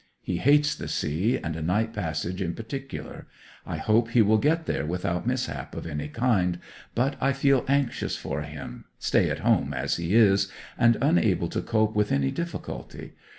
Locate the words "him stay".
8.41-9.29